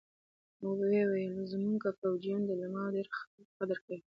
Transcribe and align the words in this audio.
ويې 0.79 1.03
ويل 1.11 1.35
زمونګه 1.51 1.89
فوجيان 1.99 2.41
د 2.45 2.49
علماوو 2.57 2.93
ډېر 2.95 3.07
قدر 3.57 3.77
کوي. 3.85 4.01